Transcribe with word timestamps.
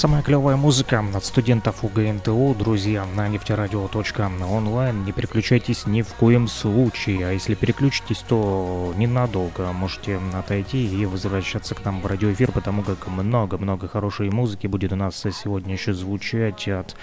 Самая 0.00 0.22
клевая 0.22 0.56
музыка 0.56 1.04
от 1.14 1.26
студентов 1.26 1.84
УГНТУ, 1.84 2.56
друзья, 2.58 3.04
на 3.14 3.28
нефтерадио.онлайн. 3.28 5.04
Не 5.04 5.12
переключайтесь 5.12 5.84
ни 5.84 6.00
в 6.00 6.14
коем 6.14 6.48
случае, 6.48 7.26
а 7.26 7.32
если 7.32 7.54
переключитесь, 7.54 8.24
то 8.26 8.94
ненадолго 8.96 9.70
можете 9.72 10.18
отойти 10.32 10.86
и 10.86 11.04
возвращаться 11.04 11.74
к 11.74 11.84
нам 11.84 12.00
в 12.00 12.06
радиоэфир, 12.06 12.50
потому 12.50 12.82
как 12.82 13.08
много-много 13.08 13.88
хорошей 13.88 14.30
музыки 14.30 14.66
будет 14.66 14.90
у 14.94 14.96
нас 14.96 15.16
сегодня 15.16 15.74
еще 15.74 15.92
звучать 15.92 16.66
от 16.66 16.96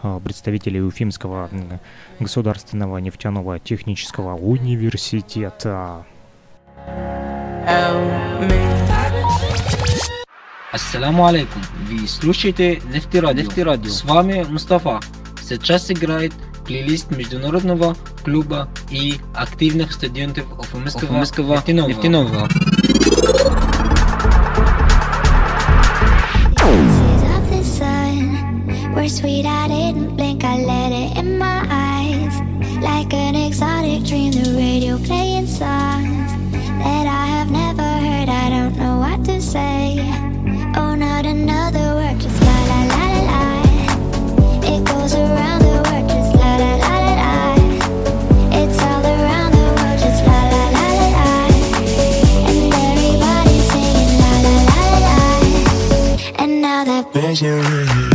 а, 0.00 0.18
представителей 0.18 0.80
Уфимского 0.80 1.50
государственного 2.18 2.96
нефтяного 2.96 3.58
технического 3.58 4.36
университета. 4.36 6.06
Ассаламу 10.70 11.26
алейкум. 11.26 11.62
Вы 11.88 12.06
слушаете 12.06 12.82
Нефтерадио. 12.92 13.42
Нефтерадио. 13.42 13.90
С 13.90 14.04
вами 14.04 14.44
Мустафа. 14.48 15.00
Сейчас 15.42 15.90
играет 15.90 16.34
плейлист 16.66 17.10
международного 17.10 17.96
клуба 18.22 18.68
и 18.90 19.14
активных 19.34 19.92
студентов 19.92 20.44
Уфимского 20.58 21.54
нефтяного. 21.54 21.88
нефтяного. 21.88 22.48
Were 28.94 29.08
sweet, 29.08 29.46
I 29.46 29.68
didn't 29.68 30.16
blink, 30.16 30.42
I 30.42 30.56
let 30.64 30.90
it 30.90 31.18
in 31.18 31.38
my 31.38 31.64
eyes 31.70 32.34
Like 32.82 33.14
an 33.14 33.36
exotic 33.36 34.02
dream, 34.02 34.32
the 34.32 34.56
radio 34.56 34.98
playing 34.98 35.46
songs 35.46 36.32
That 36.82 37.06
I 37.06 37.26
have 37.38 37.50
never 37.50 37.82
heard, 37.82 38.28
I 38.28 38.50
don't 38.50 38.76
know 38.76 38.98
what 38.98 39.24
to 39.26 39.40
say 39.40 40.37
buzzer 57.28 57.60
ringing. 57.60 58.07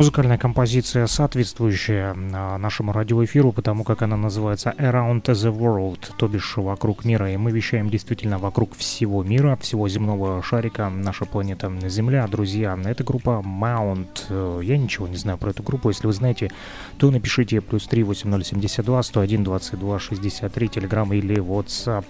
Музыкальная 0.00 0.38
композиция, 0.38 1.06
соответствующая 1.06 2.16
а, 2.32 2.56
нашему 2.56 2.90
радиоэфиру, 2.90 3.52
потому 3.52 3.84
как 3.84 4.00
она 4.00 4.16
называется 4.16 4.74
Around 4.78 5.24
the 5.24 5.54
World, 5.54 5.98
то 6.16 6.26
бишь 6.26 6.56
вокруг 6.56 7.04
мира. 7.04 7.30
И 7.30 7.36
мы 7.36 7.50
вещаем 7.50 7.90
действительно 7.90 8.38
вокруг 8.38 8.74
всего 8.74 9.22
мира, 9.22 9.58
всего 9.60 9.90
земного 9.90 10.42
шарика, 10.42 10.88
наша 10.88 11.26
планета 11.26 11.70
Земля. 11.86 12.26
Друзья, 12.28 12.78
это 12.82 13.04
группа 13.04 13.42
Mount. 13.44 14.62
Я 14.62 14.78
ничего 14.78 15.06
не 15.06 15.16
знаю 15.16 15.36
про 15.36 15.50
эту 15.50 15.62
группу. 15.62 15.90
Если 15.90 16.06
вы 16.06 16.14
знаете, 16.14 16.50
то 16.96 17.10
напишите 17.10 17.60
плюс 17.60 17.86
3 17.86 18.02
8072 18.02 19.02
101 19.02 19.44
22 19.44 19.98
63 19.98 20.68
телеграм 20.68 21.12
или 21.12 21.36
WhatsApp. 21.36 22.04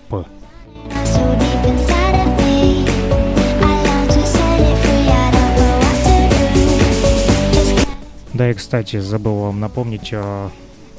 Да, 8.40 8.50
и, 8.50 8.54
кстати, 8.54 8.98
забыл 8.98 9.34
вам 9.34 9.60
напомнить 9.60 10.14
э, 10.14 10.48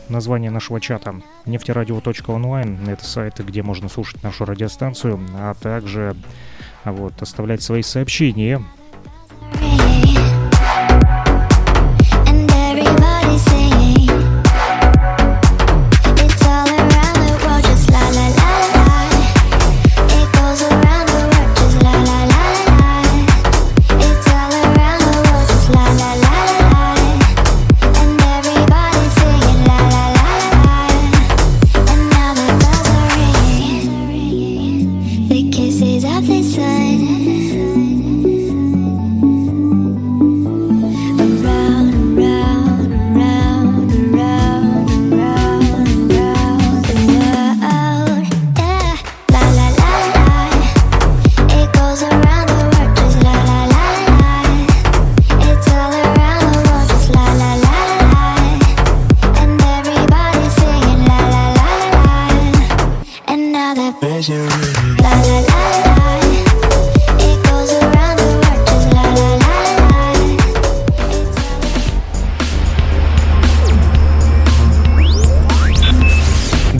название 0.09 0.51
нашего 0.51 0.79
чата. 0.79 1.15
Нефтерадио.онлайн– 1.47 2.77
это 2.87 3.03
сайт, 3.03 3.39
где 3.43 3.63
можно 3.63 3.89
слушать 3.89 4.21
нашу 4.21 4.45
радиостанцию, 4.45 5.19
а 5.33 5.55
также 5.55 6.15
вот, 6.85 7.19
оставлять 7.19 7.63
свои 7.63 7.81
сообщения 7.81 8.63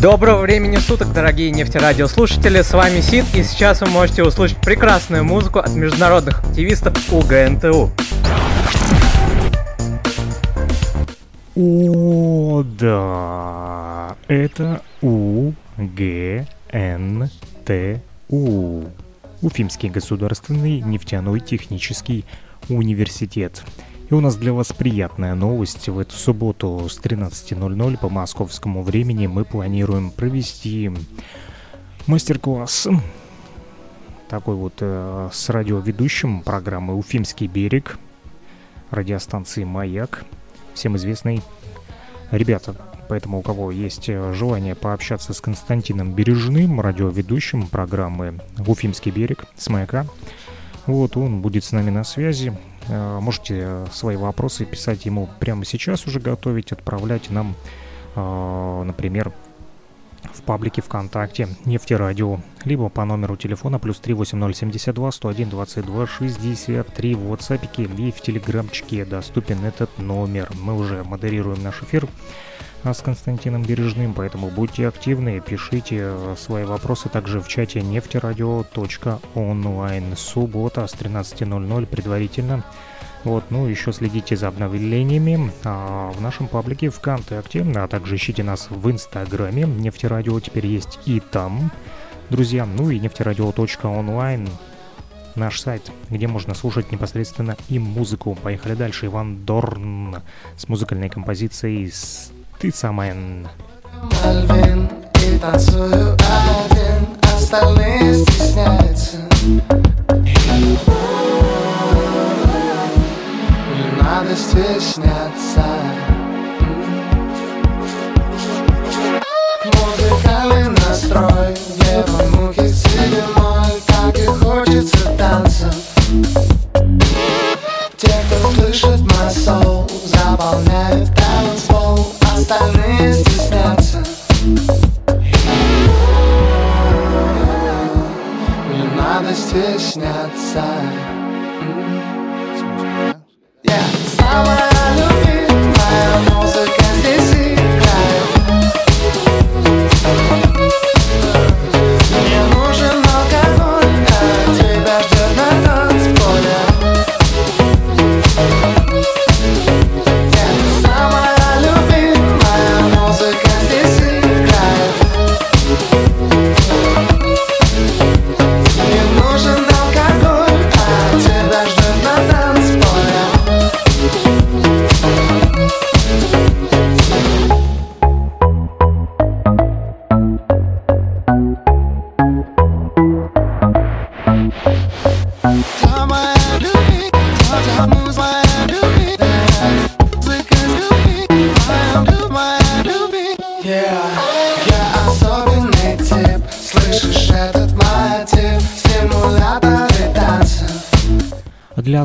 Доброго 0.02 0.42
времени 0.42 0.78
суток, 0.78 1.14
дорогие 1.14 1.52
нефтерадиослушатели, 1.52 2.64
с 2.64 2.74
вами 2.74 3.02
Сид, 3.02 3.24
и 3.36 3.44
сейчас 3.44 3.82
вы 3.82 3.88
можете 3.92 4.24
услышать 4.24 4.58
прекрасную 4.58 5.24
музыку 5.24 5.60
от 5.60 5.76
международных 5.76 6.44
активистов 6.44 6.98
УГНТУ. 7.14 7.92
О, 11.56 12.64
да, 12.80 14.16
это 14.28 14.82
УГНТУ, 15.02 15.52
Уфимский 19.44 19.90
государственный 19.90 20.82
нефтяной 20.82 21.42
технический 21.42 22.26
университет. 22.70 23.62
И 24.12 24.14
у 24.14 24.20
нас 24.20 24.36
для 24.36 24.52
вас 24.52 24.74
приятная 24.74 25.36
новость. 25.36 25.88
В 25.88 25.98
эту 25.98 26.14
субботу 26.14 26.90
с 26.90 27.00
13.00 27.00 27.98
по 27.98 28.10
московскому 28.10 28.84
времени 28.84 29.26
мы 29.28 29.46
планируем 29.46 30.12
провести 30.12 30.92
мастер-класс 32.08 32.90
такой 34.28 34.56
вот 34.56 34.74
э, 34.82 35.30
с 35.32 35.48
радиоведущим 35.48 36.42
программы 36.42 36.98
«Уфимский 36.98 37.48
берег» 37.48 37.98
радиостанции 38.90 39.64
«Маяк», 39.64 40.26
всем 40.74 40.98
известный. 40.98 41.42
Ребята, 42.32 42.76
поэтому 43.08 43.40
у 43.40 43.42
кого 43.42 43.72
есть 43.72 44.10
э, 44.10 44.34
желание 44.34 44.76
пообщаться 44.76 45.34
с 45.34 45.40
Константином 45.40 46.12
Бережным, 46.12 46.82
радиоведущим 46.82 47.66
программы 47.66 48.42
«Уфимский 48.68 49.14
берег» 49.14 49.46
с 49.56 49.70
«Маяка», 49.70 50.06
вот 50.86 51.16
он 51.16 51.42
будет 51.42 51.64
с 51.64 51.72
нами 51.72 51.92
на 51.92 52.04
связи, 52.04 52.58
можете 52.96 53.86
свои 53.92 54.16
вопросы 54.16 54.66
писать 54.66 55.06
ему 55.06 55.30
прямо 55.40 55.66
сейчас 55.66 56.06
уже 56.08 56.20
готовить, 56.20 56.72
отправлять 56.72 57.30
нам, 57.30 57.56
э, 58.16 58.84
например, 58.86 59.34
в 60.34 60.42
паблике 60.44 60.82
ВКонтакте 60.82 61.48
«Нефтерадио», 61.66 62.40
либо 62.66 62.90
по 62.90 63.06
номеру 63.06 63.36
телефона 63.36 63.80
плюс 63.80 64.00
38072 64.00 65.12
101 65.12 65.50
22 65.50 66.08
63 66.08 67.16
в 67.16 67.34
WhatsApp 67.34 67.68
или 67.78 68.12
в 68.12 68.22
Телеграмчике 68.22 69.06
доступен 69.06 69.66
этот 69.66 69.98
номер. 69.98 70.50
Мы 70.62 70.78
уже 70.78 71.04
модерируем 71.04 71.64
наш 71.64 71.82
эфир 71.82 72.08
а 72.84 72.94
с 72.94 73.02
Константином 73.02 73.64
Бережным, 73.64 74.14
поэтому 74.14 74.50
будьте 74.50 74.88
активны, 74.88 75.40
пишите 75.40 76.00
э, 76.02 76.36
свои 76.38 76.64
вопросы 76.64 77.10
также 77.10 77.40
в 77.40 77.48
чате 77.48 77.82
нефтерадио.онлайн. 77.82 80.16
Суббота 80.16 80.88
с 80.88 80.94
13.00 80.96 81.86
предварительно. 81.86 82.64
Вот, 83.24 83.44
ну, 83.52 83.68
еще 83.68 83.94
следите 83.94 84.36
за 84.36 84.48
обновлениями 84.48 85.52
а, 85.64 86.12
в 86.12 86.22
нашем 86.22 86.48
паблике 86.48 86.90
ВКонтакте, 86.90 87.66
а 87.76 87.88
также 87.88 88.16
ищите 88.16 88.44
нас 88.44 88.68
в 88.70 88.90
Инстаграме. 88.90 89.64
Нефтерадио 89.64 90.40
теперь 90.40 90.66
есть 90.66 91.00
и 91.06 91.20
там, 91.20 91.72
друзья. 92.30 92.66
Ну 92.66 92.90
и 92.90 93.00
нефтерадио.онлайн 93.00 94.50
наш 95.36 95.62
сайт, 95.62 95.92
где 96.10 96.28
можно 96.28 96.54
слушать 96.54 96.92
непосредственно 96.92 97.56
и 97.70 97.80
музыку. 97.80 98.36
Поехали 98.36 98.74
дальше. 98.74 99.06
Иван 99.06 99.46
Дорн 99.46 100.18
с 100.58 100.68
музыкальной 100.68 101.10
композицией 101.10 101.94
«Ты 102.60 102.72
самая». 102.72 103.16
Остальные 107.24 107.91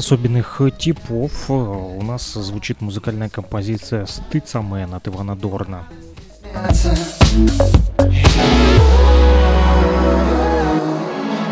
особенных 0.07 0.61
типов 0.79 1.51
у 1.51 2.01
нас 2.01 2.35
звучит 2.35 2.81
музыкальная 2.81 3.29
композиция 3.29 4.07
«Стыцамен» 4.07 4.95
от 4.95 5.09
Ивана 5.09 5.35
Дорна. 5.35 5.85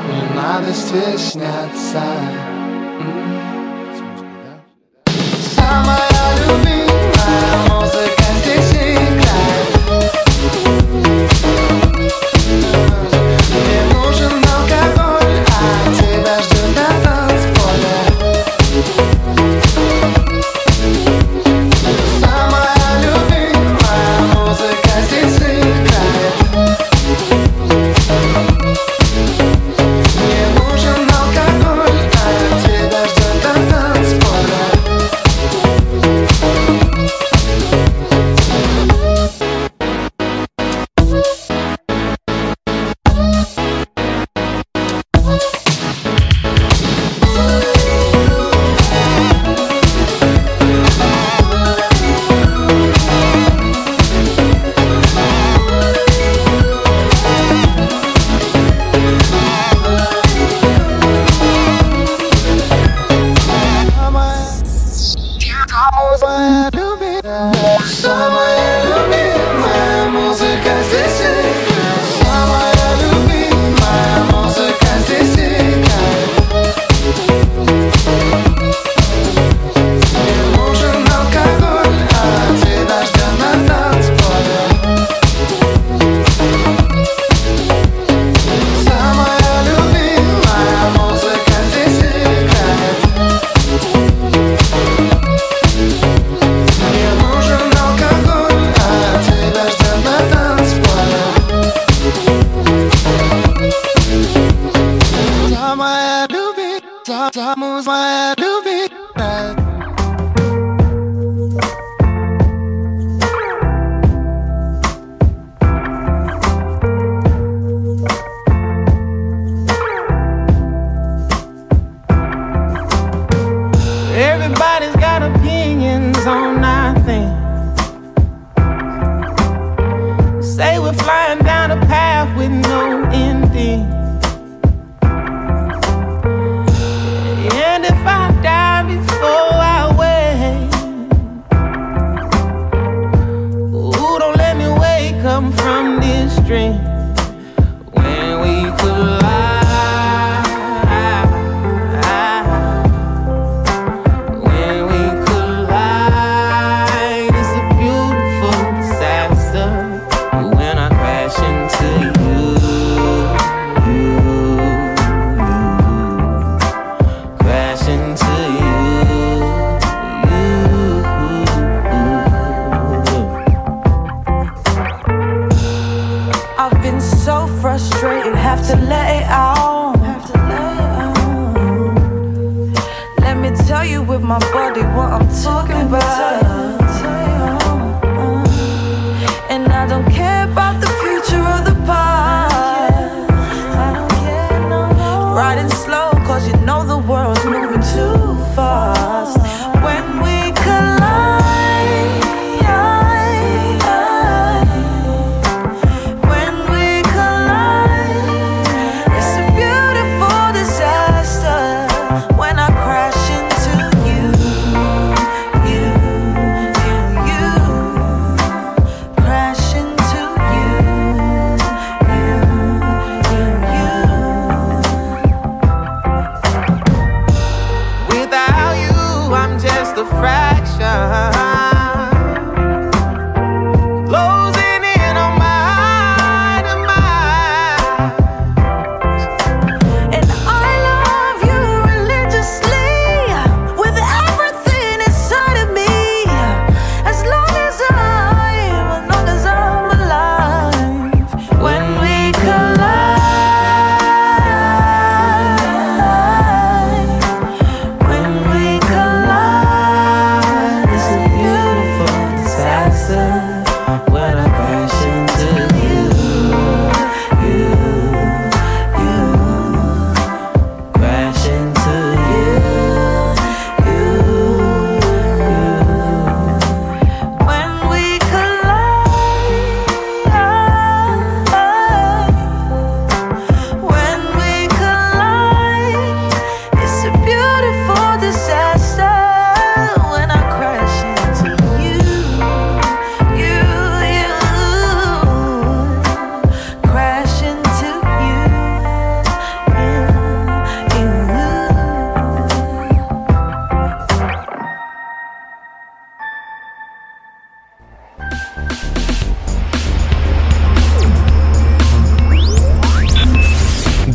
Не 0.07 0.35
надо 0.37 0.73
стесняться 0.73 2.01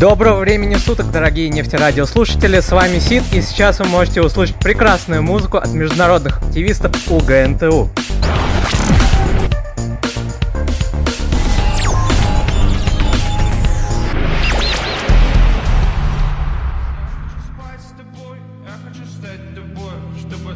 Доброго 0.09 0.39
времени 0.39 0.73
суток, 0.73 1.11
дорогие 1.11 1.49
нефтерадиослушатели, 1.49 2.61
с 2.61 2.71
вами 2.71 2.97
Сид, 2.97 3.21
и 3.31 3.43
сейчас 3.43 3.77
вы 3.77 3.85
можете 3.85 4.23
услышать 4.23 4.55
прекрасную 4.55 5.21
музыку 5.21 5.57
от 5.57 5.71
международных 5.71 6.41
активистов 6.41 6.95
УГНТУ. 7.11 7.91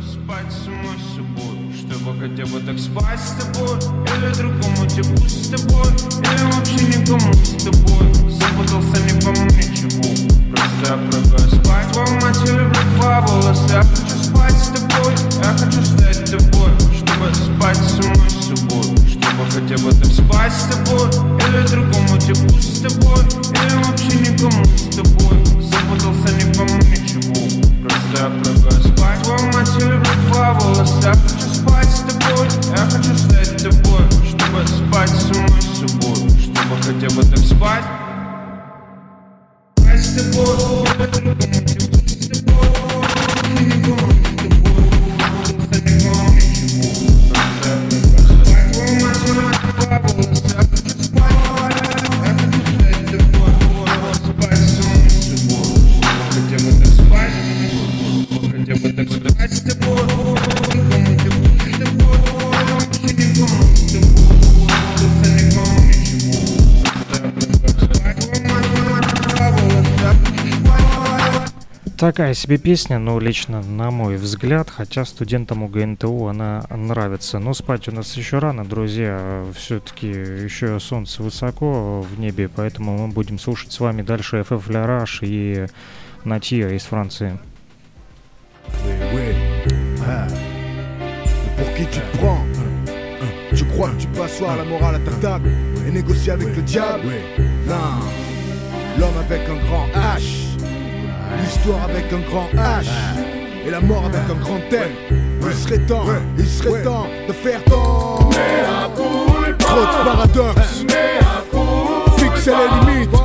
Спать 0.02 0.52
самой 0.52 0.98
собой, 1.14 1.74
чтобы 1.78 2.20
хотя 2.20 2.46
бы 2.46 2.60
так 2.62 2.80
спать 2.80 3.20
с 3.20 3.44
тобой, 3.44 3.78
или 3.78 4.34
другому 4.34 4.88
типу 4.88 5.28
с 5.28 5.50
тобой, 5.50 5.92
или 6.20 6.44
вообще 6.52 7.00
никому 7.00 7.34
с 7.34 7.64
тобой, 7.64 8.14
запутался 8.32 9.02
не 9.04 9.22
пойму 9.22 9.46
ничего, 9.46 10.04
просто 10.56 10.98
прыгаю 10.98 11.50
спать, 11.50 11.96
в 11.96 11.98
алмате 11.98 12.54
люблю 12.54 12.82
два 12.96 13.22
волоса, 13.22 13.74
я 13.74 13.84
хочу 13.84 14.24
спать 14.24 14.54
с 14.54 14.70
тобой, 14.70 15.14
я 15.44 15.52
хочу 15.58 15.84
стать 15.86 16.32
тобой, 16.32 16.72
чтобы 17.24 17.36
спать 17.36 17.78
самой 17.78 18.30
собой, 18.30 18.98
чтобы 19.08 19.46
хотя 19.52 19.84
бы 19.84 19.92
так 19.92 20.06
спать 20.06 20.54
с 20.54 20.76
тобой, 20.76 21.10
или 21.48 21.68
другому 21.68 22.18
типу 22.18 22.50
с 22.60 22.82
тобой, 22.82 23.24
или 23.52 23.76
вообще 23.84 24.32
никому 24.32 24.66
с 24.66 24.96
тобой, 24.96 25.46
запутался 25.62 26.34
не 26.36 26.54
пойму 26.54 26.78
ничего, 26.84 27.34
просто 27.82 28.14
я 28.20 28.30
прыгаю 28.42 28.82
спать, 28.82 29.26
в 29.26 29.32
алмате 29.32 29.86
люблю 29.86 30.12
два 30.30 30.54
волоса, 30.54 30.96
я 31.04 31.14
хочу 31.14 31.48
спать 31.54 31.90
с 31.90 32.00
тобой, 32.02 32.48
я 32.76 32.86
хочу 32.86 33.18
стать 33.18 33.64
тобой, 33.64 34.06
чтобы 34.28 34.68
спать 34.68 35.10
самой 35.10 35.62
собой, 35.62 36.30
чтобы 36.40 36.76
хотя 36.82 37.16
бы 37.16 37.22
так 37.24 37.40
спать. 37.40 37.84
Спать 39.78 40.06
с 40.06 40.16
тобой, 40.16 41.43
Такая 72.04 72.34
себе 72.34 72.58
песня, 72.58 73.00
но 73.00 73.18
лично 73.18 73.62
на 73.62 73.90
мой 73.90 74.18
взгляд, 74.18 74.70
хотя 74.70 75.06
студентам 75.06 75.64
УГНТУ 75.64 76.28
она 76.28 76.66
нравится. 76.70 77.40
Но 77.40 77.54
спать 77.54 77.88
у 77.88 77.94
нас 77.94 78.18
еще 78.18 78.40
рано, 78.40 78.66
друзья. 78.66 79.46
Все-таки 79.56 80.08
еще 80.10 80.82
солнце 80.82 81.24
высоко 81.24 82.02
в 82.02 82.20
небе, 82.20 82.50
поэтому 82.54 82.98
мы 82.98 83.14
будем 83.14 83.40
слушать 83.40 83.72
с 83.72 83.80
вами 83.80 84.02
дальше 84.02 84.42
FF 84.42 84.68
Larage 84.68 85.20
и 85.22 85.68
Натия 86.26 86.72
из 86.72 86.84
Франции. 86.84 87.40
L'homme 99.00 99.18
avec 99.18 99.50
un 99.50 99.58
grand 99.68 99.90
H. 99.96 100.53
L'histoire 101.42 101.84
avec 101.84 102.12
un 102.12 102.20
grand 102.30 102.50
H. 102.56 102.88
Et 103.66 103.72
la 103.72 103.80
mort 103.80 104.06
avec 104.06 104.22
un 104.30 104.40
grand 104.42 104.60
M. 104.72 104.90
Il 105.46 105.54
serait 105.54 105.80
temps, 105.80 106.06
il 106.38 106.48
serait 106.48 106.84
temps 106.84 107.08
de 107.28 107.34
faire 107.34 107.64
tant. 107.66 108.30
Trop 109.60 109.82
de 109.82 110.06
paradoxes. 110.06 110.86
Fixer 112.18 112.52
les 112.52 112.94
limites. 112.94 113.18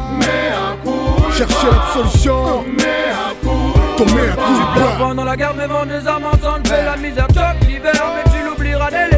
Chercher 1.36 1.66
l'absolution. 1.70 2.64
Ton 3.96 4.04
mea 4.04 4.32
culpa. 4.32 4.96
Pendant 4.98 5.24
la 5.24 5.36
guerre, 5.36 5.54
mes 5.54 5.66
vents 5.66 5.86
des 5.86 6.06
armes 6.06 6.26
ensemble, 6.26 6.66
fait 6.66 6.84
la 6.84 6.96
misère, 6.96 7.26
choque 7.28 7.68
l'hiver. 7.68 7.92
Mais 7.92 8.30
tu 8.32 8.44
l'oublieras 8.44 8.90
dès 8.90 9.17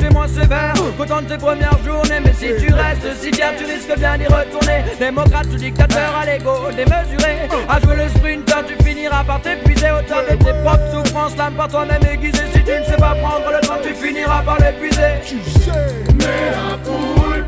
mode 0.00 0.12
moins 0.12 0.28
sévère, 0.28 0.74
content 0.96 1.22
de 1.22 1.28
tes 1.28 1.38
premières 1.38 1.78
journées. 1.84 2.20
Mais 2.24 2.32
si 2.32 2.48
tu 2.64 2.72
restes 2.72 3.20
si 3.20 3.30
bien, 3.30 3.48
tu 3.56 3.64
risques 3.64 3.98
bien 3.98 4.16
d'y 4.18 4.26
retourner. 4.26 4.84
Démocrate 4.98 5.46
ou 5.52 5.56
dictateur 5.56 6.16
à 6.20 6.26
l'ego 6.26 6.52
démesuré, 6.76 7.48
à 7.68 7.80
jouer 7.80 7.96
le 7.96 8.08
sprinter, 8.08 8.64
tu 8.66 8.84
finiras 8.84 9.24
par 9.24 9.40
t'épuiser. 9.40 9.90
Autant 9.90 10.22
de 10.22 10.36
tes 10.36 10.52
propres 10.62 10.90
souffrances, 10.92 11.36
l'âme 11.36 11.54
par 11.54 11.68
toi-même 11.68 12.02
aiguisée. 12.12 12.44
Si 12.54 12.62
tu 12.62 12.70
ne 12.70 12.84
sais 12.84 12.96
pas 12.96 13.14
prendre 13.14 13.50
le 13.52 13.66
temps, 13.66 13.78
tu 13.82 13.94
finiras 13.94 14.42
par 14.42 14.58
l'épuiser. 14.58 15.20
Tu 15.24 15.38
sais, 15.60 15.70
mais 16.18 16.52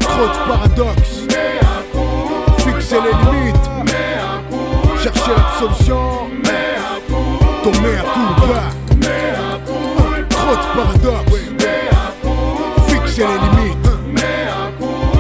Trop 0.01 0.27
de 0.27 0.49
paradoxes, 0.49 1.23
mais 1.29 1.59
à 1.61 2.61
Fixer 2.61 2.97
les 3.03 3.11
limites, 3.31 3.71
mais 3.85 4.15
à 4.21 5.03
Chercher 5.03 5.33
l'absolution, 5.37 6.29
mais 6.43 6.77
à 6.79 7.01
cool 7.09 7.73
Ton 7.73 7.81
mais 7.81 7.99
à 7.99 8.05
Trop 10.31 10.53
de 10.53 10.67
paradoxes. 10.77 11.54
J'ai 13.17 13.23
les 13.23 13.29
limites. 13.29 13.89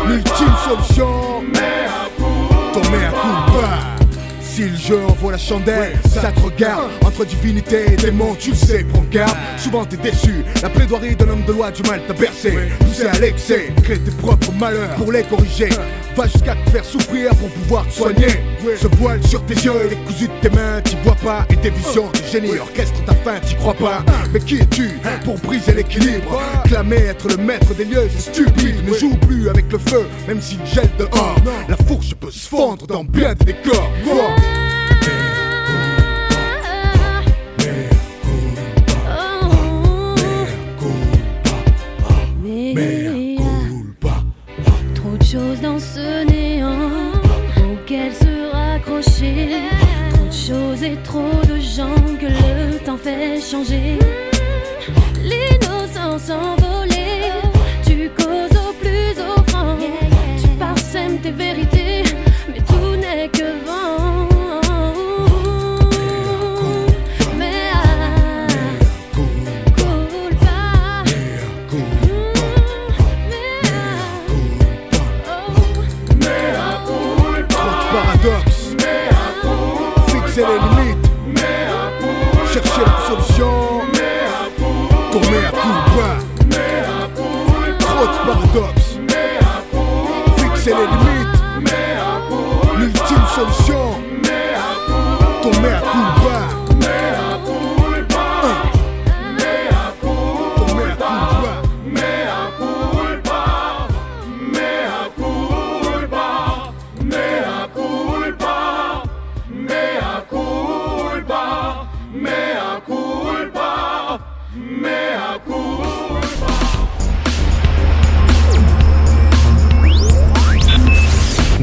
L'ultime 0.08 0.54
solution. 0.64 1.44
Tomber 2.72 3.04
à 3.04 3.10
coup 3.10 3.52
bas. 3.52 4.04
Si 4.40 4.62
le 4.62 4.76
jeu 4.76 4.98
envoie 5.08 5.32
la 5.32 5.38
chandelle, 5.38 5.92
ça 6.08 6.32
te 6.32 6.40
regarde. 6.40 6.90
Entre 7.04 7.24
divinité 7.24 7.92
et 7.92 7.96
démon, 7.96 8.34
tu 8.36 8.50
le 8.50 8.56
sais, 8.56 8.84
prends 8.84 9.04
garde. 9.12 9.36
Souvent 9.56 9.84
t'es 9.84 9.96
déçu, 9.96 10.44
la 10.60 10.70
plaidoirie 10.70 11.14
d'un 11.14 11.28
homme 11.28 11.44
de 11.44 11.52
loi 11.52 11.70
du 11.70 11.82
mal 11.88 12.00
t'a 12.06 12.14
bercé. 12.14 12.52
Poussé 12.80 13.06
à 13.06 13.18
l'excès, 13.18 13.72
crée 13.84 13.98
tes 13.98 14.10
propres 14.10 14.52
malheurs 14.58 14.94
pour 14.96 15.12
les 15.12 15.22
corriger. 15.22 15.68
Va 16.16 16.26
jusqu'à 16.28 16.54
te 16.54 16.71
faire 16.71 16.85
souffrir 16.85 17.30
pour 17.37 17.49
pouvoir 17.50 17.87
te 17.88 17.92
soigner. 17.92 18.28
Ce 18.80 18.87
voile 18.99 19.23
sur 19.26 19.44
tes 19.47 19.54
yeux 19.54 19.73
et 19.87 19.90
les 19.90 19.97
cousus 19.97 20.28
de 20.28 20.49
tes 20.49 20.54
mains, 20.54 20.80
t'y 20.83 20.97
vois 21.02 21.16
pas. 21.16 21.44
Et 21.50 21.56
tes 21.56 21.71
visions 21.71 22.09
de 22.11 22.30
génie 22.30 22.56
orchestre 22.59 23.04
ta 23.04 23.14
fin, 23.14 23.40
t'y 23.40 23.54
crois 23.56 23.75
pas. 23.75 24.04
Mais 24.33 24.40
qui 24.40 24.59
es-tu 24.59 24.90
pour 25.25 25.38
briser 25.38 25.73
l'équilibre 25.75 26.40
Clamer 26.64 27.06
être 27.06 27.28
le 27.28 27.37
maître 27.37 27.75
des 27.75 27.85
lieux, 27.85 28.09
c'est 28.16 28.33
stupide 28.33 28.87
Ne 28.87 28.94
joue 28.94 29.16
plus 29.16 29.49
avec 29.49 29.71
le 29.73 29.78
feu, 29.78 30.06
même 30.28 30.40
s'il 30.40 30.64
gèle 30.64 30.90
dehors. 30.99 31.37
La 31.68 31.76
fourche 31.76 32.14
peut 32.14 32.30
se 32.30 32.49
fondre 32.49 32.87
dans 32.87 33.04
bien 33.04 33.35
des 33.35 33.47
décors 33.52 33.90
Wow. 34.06 34.53
Fait 53.04 53.38
changer. 53.38 53.99
L'innocence 55.23 56.30
envolée, 56.30 57.32
tu 57.87 58.08
causes 58.16 58.56
au 58.66 58.73
plus 58.82 59.14
offrant. 59.20 59.76
Tu 60.40 60.49
parsèmes 60.58 61.18
tes 61.18 61.30
vérités, 61.30 61.63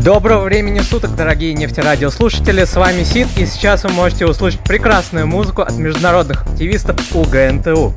Доброго 0.03 0.45
времени 0.45 0.79
суток, 0.79 1.15
дорогие 1.15 1.53
нефтерадиослушатели, 1.53 2.63
с 2.63 2.75
вами 2.75 3.03
Сид, 3.03 3.27
и 3.37 3.45
сейчас 3.45 3.83
вы 3.83 3.91
можете 3.91 4.25
услышать 4.25 4.59
прекрасную 4.61 5.27
музыку 5.27 5.61
от 5.61 5.77
международных 5.77 6.41
активистов 6.41 6.97
УГНТУ. 7.13 7.93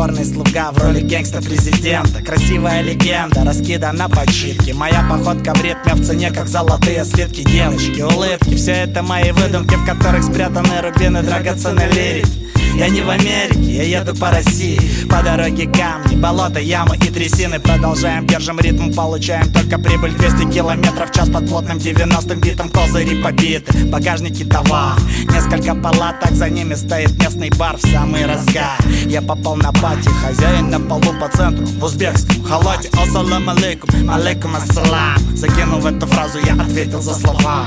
Покорный 0.00 0.24
слуга 0.24 0.72
в 0.72 0.78
роли 0.78 1.00
гангста-президента 1.00 2.22
Красивая 2.22 2.80
легенда, 2.80 3.44
раскидана 3.44 4.08
по 4.08 4.26
читке. 4.32 4.72
Моя 4.72 5.06
походка 5.10 5.52
в 5.52 5.62
ритме 5.62 5.92
в 5.92 6.02
цене, 6.02 6.30
как 6.30 6.48
золотые 6.48 7.04
слитки 7.04 7.42
Девочки, 7.42 8.00
улыбки, 8.00 8.54
все 8.54 8.72
это 8.72 9.02
мои 9.02 9.30
выдумки 9.32 9.74
В 9.74 9.84
которых 9.84 10.24
спрятаны 10.24 10.80
рубины 10.80 11.22
драгоценной 11.22 11.90
лирики 11.92 12.49
я 12.80 12.88
не 12.88 13.02
в 13.02 13.10
Америке, 13.10 13.60
я 13.60 14.00
еду 14.00 14.14
по 14.14 14.30
России. 14.30 14.80
По 15.06 15.22
дороге 15.22 15.66
камни, 15.66 16.16
болота, 16.16 16.60
ямы 16.60 16.96
и 16.96 17.10
трясины. 17.10 17.60
Продолжаем, 17.60 18.26
держим 18.26 18.58
ритм, 18.58 18.90
получаем 18.90 19.52
только 19.52 19.78
прибыль. 19.78 20.12
200 20.12 20.50
километров 20.50 21.10
в 21.10 21.14
час 21.14 21.28
под 21.28 21.46
плотным 21.46 21.76
90-м 21.76 22.40
битом. 22.40 22.70
Козыри 22.70 23.22
побиты, 23.22 23.84
багажники 23.84 24.44
товар. 24.44 24.98
Несколько 25.30 25.74
палаток, 25.74 26.32
за 26.32 26.48
ними 26.48 26.72
стоит 26.72 27.12
местный 27.22 27.50
бар 27.50 27.76
в 27.76 27.82
самый 27.82 28.24
разгар. 28.24 28.78
Я 29.04 29.20
попал 29.20 29.56
на 29.56 29.72
пати, 29.72 30.08
хозяин 30.24 30.70
на 30.70 30.80
полу 30.80 31.12
по 31.20 31.28
центру. 31.36 31.66
В 31.66 31.84
узбекском 31.84 32.42
халате, 32.44 32.88
ассалам 32.94 33.46
алейкум, 33.46 34.10
алейкум 34.10 34.56
ассалам 34.56 35.18
Закинув 35.36 35.84
эту 35.84 36.06
фразу, 36.06 36.38
я 36.46 36.54
ответил 36.54 37.02
за 37.02 37.12
слова. 37.12 37.66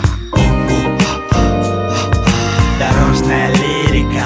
Дорожная 2.80 3.54
лирика 3.54 4.26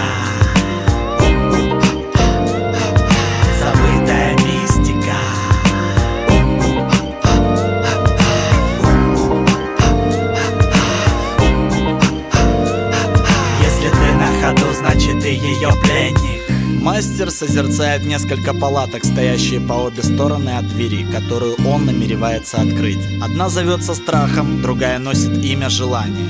Мастер 16.98 17.30
созерцает 17.30 18.06
несколько 18.06 18.56
палаток, 18.56 19.06
стоящие 19.06 19.62
по 19.62 19.74
обе 19.74 20.02
стороны 20.02 20.58
от 20.58 20.68
двери, 20.68 21.06
которую 21.06 21.56
он 21.64 21.86
намеревается 21.86 22.58
открыть. 22.58 22.98
Одна 23.22 23.50
зовется 23.50 23.94
страхом, 23.94 24.64
другая 24.64 24.98
носит 24.98 25.46
имя 25.46 25.70
желания. 25.70 26.28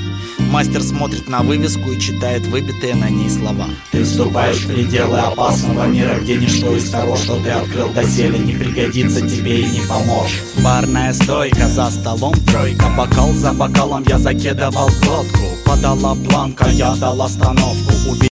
Мастер 0.50 0.82
смотрит 0.82 1.26
на 1.26 1.40
вывеску 1.40 1.90
и 1.92 1.98
читает 1.98 2.46
выбитые 2.48 2.94
на 2.96 3.08
ней 3.08 3.30
слова. 3.30 3.64
Ты 3.92 4.04
вступаешь 4.04 4.58
в 4.58 4.66
пределы 4.66 5.18
опасного 5.18 5.86
мира, 5.86 6.18
где 6.20 6.36
ничто 6.36 6.76
из 6.76 6.90
того, 6.90 7.16
что 7.16 7.42
ты 7.42 7.48
открыл 7.48 7.88
доселе, 7.88 8.38
не 8.38 8.52
пригодится 8.52 9.22
тебе 9.22 9.62
и 9.62 9.70
не 9.70 9.80
поможет. 9.86 10.42
Барная 10.62 11.14
стойка, 11.14 11.66
за 11.66 11.90
столом 11.90 12.34
тройка, 12.44 12.90
бокал 12.94 13.32
за 13.32 13.54
бокалом 13.54 14.04
я 14.06 14.18
закидывал 14.18 14.90
глотку. 15.02 15.44
Подала 15.64 16.14
бланка, 16.14 16.68
я 16.68 16.94
дал 16.96 17.22
остановку. 17.22 17.94